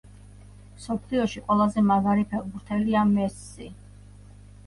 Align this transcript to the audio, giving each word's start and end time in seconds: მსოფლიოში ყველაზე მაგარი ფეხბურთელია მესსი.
მსოფლიოში 0.77 1.43
ყველაზე 1.49 1.83
მაგარი 1.91 2.25
ფეხბურთელია 2.31 3.03
მესსი. 3.11 3.69